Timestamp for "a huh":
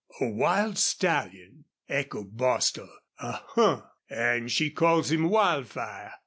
3.19-3.83